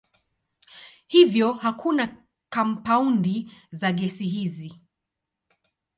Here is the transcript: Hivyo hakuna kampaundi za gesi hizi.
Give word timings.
Hivyo 1.07 1.53
hakuna 1.53 2.17
kampaundi 2.49 3.51
za 3.71 3.91
gesi 3.91 4.25
hizi. 4.27 4.81